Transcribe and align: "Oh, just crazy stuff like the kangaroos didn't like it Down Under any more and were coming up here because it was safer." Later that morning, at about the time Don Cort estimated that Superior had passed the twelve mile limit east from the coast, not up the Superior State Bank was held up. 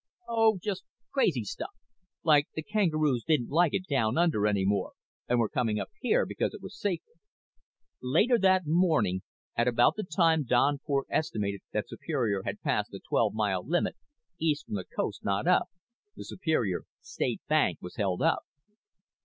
"Oh, 0.27 0.57
just 0.59 0.81
crazy 1.11 1.43
stuff 1.43 1.75
like 2.23 2.47
the 2.55 2.63
kangaroos 2.63 3.23
didn't 3.23 3.51
like 3.51 3.75
it 3.75 3.85
Down 3.87 4.17
Under 4.17 4.47
any 4.47 4.65
more 4.65 4.93
and 5.29 5.37
were 5.37 5.47
coming 5.47 5.79
up 5.79 5.89
here 5.99 6.25
because 6.25 6.55
it 6.55 6.61
was 6.63 6.75
safer." 6.79 7.03
Later 8.01 8.39
that 8.39 8.65
morning, 8.65 9.21
at 9.55 9.67
about 9.67 9.95
the 9.97 10.03
time 10.03 10.43
Don 10.43 10.79
Cort 10.79 11.05
estimated 11.11 11.61
that 11.71 11.87
Superior 11.87 12.41
had 12.41 12.61
passed 12.61 12.89
the 12.89 12.99
twelve 13.07 13.35
mile 13.35 13.63
limit 13.63 13.95
east 14.39 14.65
from 14.65 14.73
the 14.73 14.85
coast, 14.85 15.23
not 15.23 15.45
up 15.47 15.69
the 16.15 16.25
Superior 16.25 16.85
State 17.01 17.41
Bank 17.47 17.77
was 17.79 17.97
held 17.97 18.23
up. 18.23 18.41